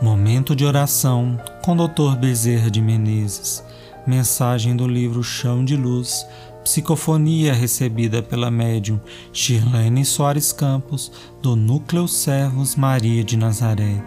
Momento 0.00 0.56
de 0.56 0.64
oração 0.64 1.38
com 1.62 1.76
Dr. 1.76 2.16
Bezerra 2.18 2.70
de 2.70 2.80
Menezes. 2.80 3.62
Mensagem 4.06 4.74
do 4.74 4.88
livro 4.88 5.22
Chão 5.22 5.62
de 5.62 5.76
Luz. 5.76 6.26
Psicofonia 6.64 7.52
recebida 7.52 8.22
pela 8.22 8.50
médium 8.50 8.98
Shirlene 9.30 10.02
Soares 10.06 10.52
Campos, 10.52 11.12
do 11.42 11.54
Núcleo 11.54 12.08
Servos 12.08 12.76
Maria 12.76 13.22
de 13.22 13.36
Nazaré. 13.36 14.02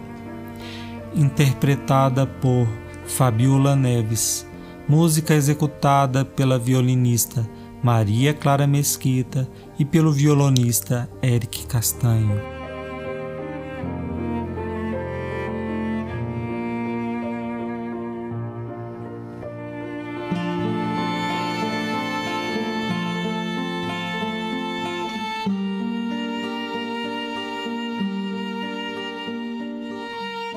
Interpretada 1.13 2.25
por 2.25 2.67
Fabiola 3.05 3.75
Neves. 3.75 4.47
Música 4.89 5.35
executada 5.35 6.25
pela 6.25 6.57
violinista 6.57 7.47
Maria 7.83 8.33
Clara 8.33 8.65
Mesquita 8.65 9.47
e 9.77 9.85
pelo 9.85 10.11
violonista 10.11 11.07
Eric 11.21 11.67
Castanho. 11.67 12.52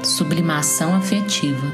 Sublimação 0.07 0.95
afetiva. 0.95 1.67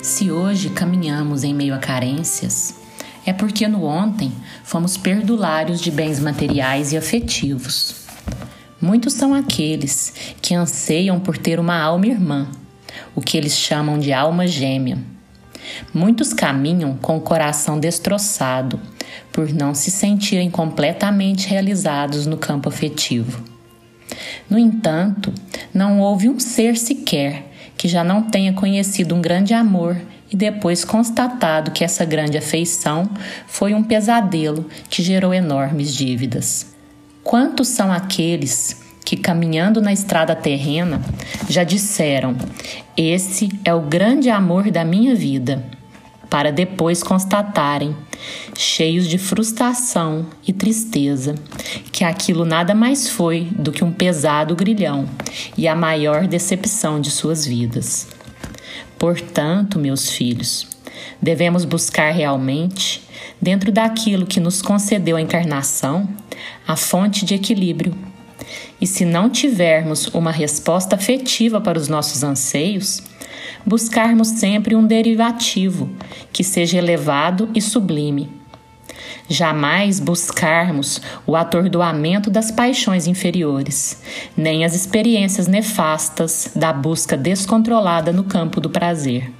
Se 0.00 0.30
hoje 0.30 0.70
caminhamos 0.70 1.42
em 1.42 1.52
meio 1.52 1.74
a 1.74 1.78
carências, 1.78 2.76
é 3.26 3.32
porque 3.32 3.66
no 3.66 3.84
ontem 3.84 4.32
fomos 4.62 4.96
perdulários 4.96 5.80
de 5.80 5.90
bens 5.90 6.20
materiais 6.20 6.92
e 6.92 6.96
afetivos. 6.96 8.06
Muitos 8.80 9.14
são 9.14 9.34
aqueles 9.34 10.14
que 10.40 10.54
anseiam 10.54 11.18
por 11.18 11.36
ter 11.36 11.58
uma 11.58 11.76
alma 11.76 12.06
irmã, 12.06 12.46
o 13.12 13.20
que 13.20 13.36
eles 13.36 13.56
chamam 13.58 13.98
de 13.98 14.12
alma 14.12 14.46
gêmea. 14.46 14.98
Muitos 15.92 16.32
caminham 16.32 16.96
com 16.96 17.16
o 17.16 17.20
coração 17.20 17.78
destroçado 17.78 18.80
por 19.32 19.52
não 19.52 19.74
se 19.74 19.90
sentirem 19.90 20.48
completamente 20.48 21.48
realizados 21.48 22.24
no 22.24 22.36
campo 22.36 22.68
afetivo. 22.68 23.51
No 24.48 24.58
entanto, 24.58 25.32
não 25.72 26.00
houve 26.00 26.28
um 26.28 26.38
ser 26.38 26.76
sequer 26.76 27.50
que 27.76 27.88
já 27.88 28.04
não 28.04 28.22
tenha 28.22 28.52
conhecido 28.52 29.14
um 29.14 29.20
grande 29.20 29.54
amor 29.54 29.96
e 30.30 30.36
depois 30.36 30.84
constatado 30.84 31.72
que 31.72 31.84
essa 31.84 32.04
grande 32.04 32.38
afeição 32.38 33.08
foi 33.46 33.74
um 33.74 33.82
pesadelo 33.82 34.66
que 34.88 35.02
gerou 35.02 35.34
enormes 35.34 35.94
dívidas. 35.94 36.66
Quantos 37.22 37.68
são 37.68 37.92
aqueles 37.92 38.80
que, 39.04 39.16
caminhando 39.16 39.80
na 39.80 39.92
estrada 39.92 40.34
terrena, 40.34 41.02
já 41.48 41.64
disseram: 41.64 42.36
Esse 42.96 43.48
é 43.64 43.74
o 43.74 43.82
grande 43.82 44.30
amor 44.30 44.70
da 44.70 44.84
minha 44.84 45.14
vida? 45.14 45.62
Para 46.32 46.50
depois 46.50 47.02
constatarem, 47.02 47.94
cheios 48.56 49.06
de 49.06 49.18
frustração 49.18 50.24
e 50.48 50.50
tristeza, 50.50 51.34
que 51.92 52.04
aquilo 52.04 52.46
nada 52.46 52.74
mais 52.74 53.06
foi 53.06 53.48
do 53.50 53.70
que 53.70 53.84
um 53.84 53.92
pesado 53.92 54.56
grilhão 54.56 55.06
e 55.58 55.68
a 55.68 55.76
maior 55.76 56.26
decepção 56.26 57.02
de 57.02 57.10
suas 57.10 57.44
vidas. 57.44 58.08
Portanto, 58.98 59.78
meus 59.78 60.08
filhos, 60.08 60.66
devemos 61.20 61.66
buscar 61.66 62.10
realmente, 62.12 63.06
dentro 63.38 63.70
daquilo 63.70 64.24
que 64.24 64.40
nos 64.40 64.62
concedeu 64.62 65.18
a 65.18 65.20
encarnação, 65.20 66.08
a 66.66 66.76
fonte 66.76 67.26
de 67.26 67.34
equilíbrio. 67.34 67.94
E 68.80 68.86
se 68.86 69.04
não 69.04 69.28
tivermos 69.28 70.06
uma 70.14 70.30
resposta 70.30 70.96
afetiva 70.96 71.60
para 71.60 71.78
os 71.78 71.88
nossos 71.88 72.24
anseios, 72.24 73.02
buscarmos 73.64 74.28
sempre 74.28 74.74
um 74.74 74.86
derivativo 74.86 75.90
que 76.32 76.42
seja 76.42 76.78
elevado 76.78 77.48
e 77.54 77.60
sublime. 77.60 78.42
Jamais 79.28 79.98
buscarmos 80.00 81.00
o 81.26 81.36
atordoamento 81.36 82.30
das 82.30 82.50
paixões 82.50 83.06
inferiores, 83.06 84.02
nem 84.36 84.64
as 84.64 84.74
experiências 84.74 85.46
nefastas 85.46 86.50
da 86.54 86.72
busca 86.72 87.16
descontrolada 87.16 88.12
no 88.12 88.24
campo 88.24 88.60
do 88.60 88.68
prazer. 88.68 89.32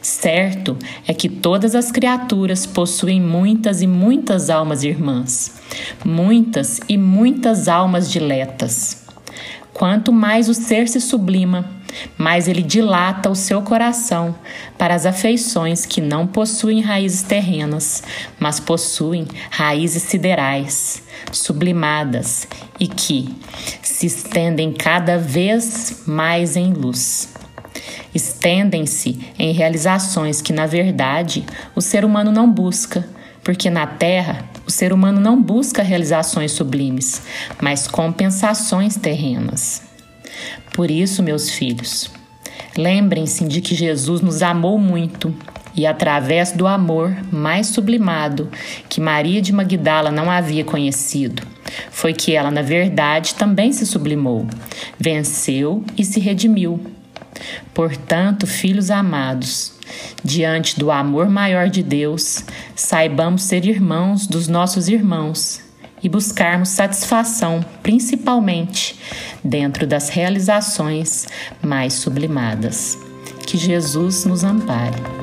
Certo 0.00 0.76
é 1.06 1.14
que 1.14 1.28
todas 1.28 1.74
as 1.74 1.90
criaturas 1.90 2.66
possuem 2.66 3.20
muitas 3.20 3.80
e 3.82 3.86
muitas 3.86 4.50
almas 4.50 4.82
irmãs, 4.82 5.60
muitas 6.04 6.80
e 6.88 6.98
muitas 6.98 7.68
almas 7.68 8.10
diletas. 8.10 9.04
Quanto 9.72 10.12
mais 10.12 10.48
o 10.48 10.54
ser 10.54 10.88
se 10.88 11.00
sublima, 11.00 11.68
mais 12.16 12.48
ele 12.48 12.62
dilata 12.62 13.30
o 13.30 13.34
seu 13.34 13.62
coração 13.62 14.34
para 14.78 14.94
as 14.94 15.06
afeições 15.06 15.86
que 15.86 16.00
não 16.00 16.26
possuem 16.26 16.80
raízes 16.80 17.22
terrenas, 17.22 18.02
mas 18.38 18.60
possuem 18.60 19.26
raízes 19.50 20.02
siderais, 20.04 21.02
sublimadas 21.30 22.46
e 22.78 22.86
que 22.86 23.34
se 23.82 24.06
estendem 24.06 24.72
cada 24.72 25.18
vez 25.18 26.02
mais 26.06 26.56
em 26.56 26.72
luz. 26.72 27.32
Estendem-se 28.14 29.32
em 29.38 29.52
realizações 29.52 30.42
que, 30.42 30.52
na 30.52 30.66
verdade, 30.66 31.44
o 31.74 31.80
ser 31.80 32.04
humano 32.04 32.30
não 32.30 32.50
busca, 32.50 33.08
porque 33.42 33.70
na 33.70 33.86
Terra 33.86 34.44
o 34.66 34.70
ser 34.70 34.92
humano 34.92 35.20
não 35.20 35.40
busca 35.40 35.82
realizações 35.82 36.52
sublimes, 36.52 37.22
mas 37.60 37.88
compensações 37.88 38.96
terrenas. 38.96 39.91
Por 40.72 40.90
isso, 40.90 41.22
meus 41.22 41.50
filhos, 41.50 42.10
lembrem-se 42.76 43.46
de 43.46 43.60
que 43.60 43.74
Jesus 43.74 44.20
nos 44.20 44.42
amou 44.42 44.78
muito 44.78 45.34
e, 45.74 45.86
através 45.86 46.52
do 46.52 46.66
amor 46.66 47.16
mais 47.30 47.68
sublimado 47.68 48.50
que 48.88 49.00
Maria 49.00 49.40
de 49.40 49.52
Magdala 49.52 50.10
não 50.10 50.30
havia 50.30 50.64
conhecido, 50.64 51.42
foi 51.90 52.12
que 52.12 52.34
ela, 52.34 52.50
na 52.50 52.62
verdade, 52.62 53.34
também 53.34 53.72
se 53.72 53.86
sublimou, 53.86 54.46
venceu 54.98 55.84
e 55.96 56.04
se 56.04 56.20
redimiu. 56.20 56.80
Portanto, 57.72 58.46
filhos 58.46 58.90
amados, 58.90 59.72
diante 60.22 60.78
do 60.78 60.90
amor 60.90 61.28
maior 61.28 61.68
de 61.68 61.82
Deus, 61.82 62.44
saibamos 62.74 63.42
ser 63.42 63.64
irmãos 63.64 64.26
dos 64.26 64.48
nossos 64.48 64.88
irmãos 64.88 65.60
e 66.02 66.08
buscarmos 66.08 66.70
satisfação, 66.70 67.64
principalmente 67.82 68.98
dentro 69.42 69.86
das 69.86 70.08
realizações 70.08 71.26
mais 71.62 71.94
sublimadas. 71.94 72.98
Que 73.46 73.56
Jesus 73.56 74.24
nos 74.24 74.44
ampare. 74.44 75.21